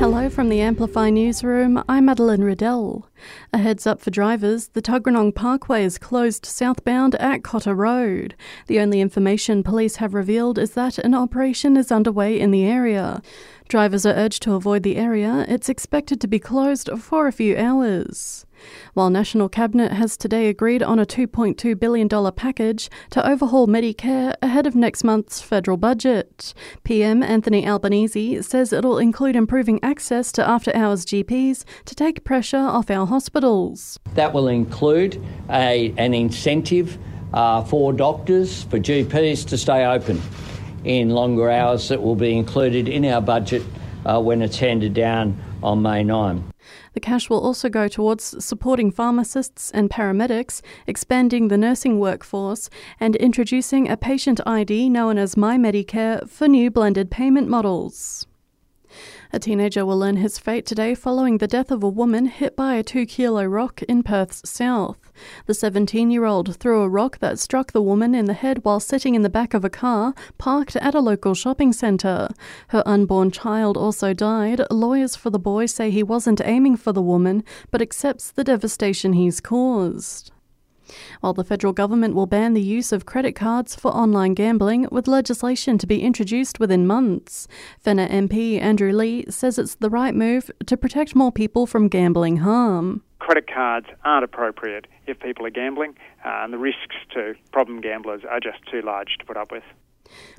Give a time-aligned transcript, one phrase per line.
[0.00, 1.84] Hello from the Amplify newsroom.
[1.86, 3.10] I'm Madeline Riddell.
[3.52, 8.34] A heads up for drivers the Tuggeranong Parkway is closed southbound at Cotter Road.
[8.66, 13.20] The only information police have revealed is that an operation is underway in the area.
[13.68, 15.44] Drivers are urged to avoid the area.
[15.50, 18.46] It's expected to be closed for a few hours.
[18.94, 24.66] While National Cabinet has today agreed on a $2.2 billion package to overhaul Medicare ahead
[24.66, 26.54] of next month's federal budget,
[26.84, 32.56] PM Anthony Albanese says it'll include improving access to after hours GPs to take pressure
[32.58, 33.98] off our hospitals.
[34.14, 36.98] That will include a, an incentive
[37.32, 40.20] uh, for doctors, for GPs to stay open
[40.84, 43.62] in longer hours that will be included in our budget
[44.04, 46.49] uh, when it's handed down on May 9.
[46.92, 53.16] The cash will also go towards supporting pharmacists and paramedics, expanding the nursing workforce, and
[53.16, 58.26] introducing a patient ID known as My Medicare for new blended payment models.
[59.32, 62.74] A teenager will learn his fate today following the death of a woman hit by
[62.74, 64.99] a two kilo rock in Perth's south.
[65.46, 68.80] The 17 year old threw a rock that struck the woman in the head while
[68.80, 72.28] sitting in the back of a car parked at a local shopping centre.
[72.68, 74.62] Her unborn child also died.
[74.70, 79.12] Lawyers for the boy say he wasn't aiming for the woman, but accepts the devastation
[79.14, 80.32] he's caused
[81.20, 85.08] while the federal government will ban the use of credit cards for online gambling, with
[85.08, 87.46] legislation to be introduced within months.
[87.78, 92.38] Fenner MP Andrew Leigh says it's the right move to protect more people from gambling
[92.38, 93.02] harm.
[93.30, 98.22] Credit cards aren't appropriate if people are gambling, uh, and the risks to problem gamblers
[98.28, 99.62] are just too large to put up with.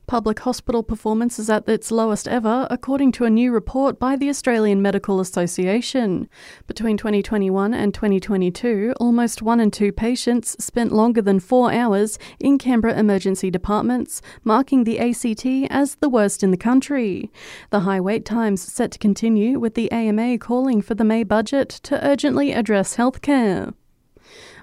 [0.08, 4.30] Public hospital performance is at its lowest ever, according to a new report by the
[4.30, 6.28] Australian Medical Association.
[6.68, 12.58] Between 2021 and 2022, almost one in two patients spent longer than four hours in
[12.58, 17.32] Canberra emergency departments, marking the ACT as the worst in the country.
[17.70, 21.70] The high wait times set to continue, with the AMA calling for the May budget
[21.84, 23.74] to urgently address healthcare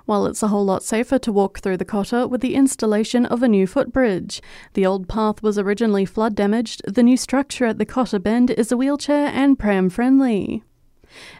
[0.09, 3.43] while it's a whole lot safer to walk through the Cotter with the installation of
[3.43, 4.41] a new footbridge.
[4.73, 8.73] The old path was originally flood damaged, the new structure at the Cotter Bend is
[8.73, 10.65] a wheelchair and pram friendly.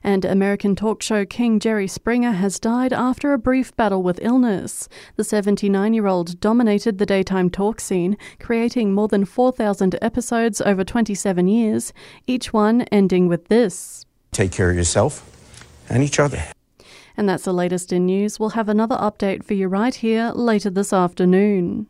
[0.05, 4.87] And American talk show king Jerry Springer has died after a brief battle with illness.
[5.17, 10.85] The 79 year old dominated the daytime talk scene, creating more than 4,000 episodes over
[10.85, 11.95] 27 years,
[12.27, 15.25] each one ending with this Take care of yourself
[15.89, 16.45] and each other.
[17.19, 18.39] And that's the latest in news.
[18.39, 21.89] We'll have another update for you right here later this afternoon.